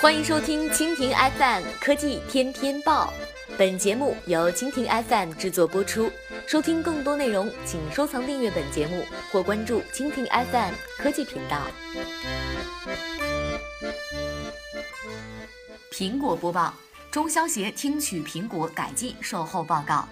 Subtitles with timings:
[0.00, 3.12] 欢迎收听蜻蜓 FM 科技天天报，
[3.56, 6.10] 本节目由蜻蜓 FM 制作播出。
[6.46, 11.60] 收听更多内容，请收藏订阅本节目或关注蜻蜓 FM 科技频道。
[15.92, 16.74] 苹果播报：
[17.10, 20.08] 中消协听取苹果改进售后报告。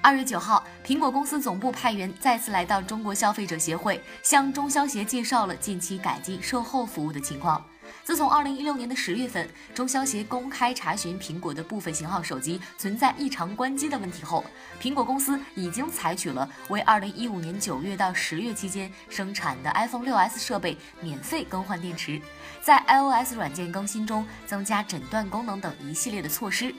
[0.00, 7.62] 二月九号，苹果公司总部派员再次来到中国消费者协会，向中消协介绍了近期改进售后服务的情况。
[8.04, 14.44] 自从二零一六年的十月份，中消协公开查询苹果的部分型号手机存在异常关机的问题后，
[14.78, 22.20] 苹果公司已经采取了为二零一五年九月到十月期间生产的 iPhone 六 S 设备免费更换电池，
[22.60, 26.74] 在 iOS 软件更新中增加诊断功能等一系列的措施。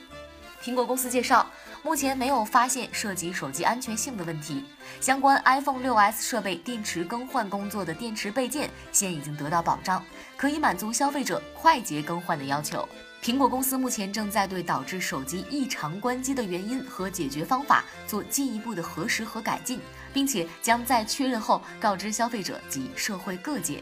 [0.66, 1.48] 苹果公司介绍，
[1.84, 4.64] 目前没有发现涉及手机安全性的问题。
[5.00, 10.04] 相关 iPhone 6s 设备电池更换工作的电池备件现已经得到保障，
[10.36, 12.88] 可以满足消费者快捷更换的要求。
[13.22, 19.78] 苹果公司目前正在对导致手机异常关机的原因和解决方法做进一步的核实和改进，
[20.12, 23.80] 并且将在确认后告知消费者及社会各界。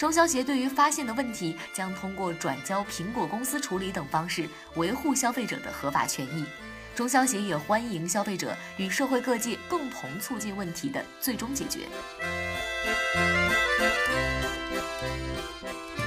[0.00, 6.46] 中消协对于发现的问题，将通过转交苹果公司处理等方式维护消费者的合法权益。
[6.94, 11.80] 中消协也欢迎消费者与社会各界共同促进问题的最终解决。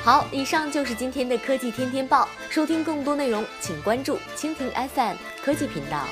[0.03, 2.27] 好，以上就是今天的科技天天报。
[2.49, 6.08] 收听更多内容，请关注蜻蜓 FM 科技频道。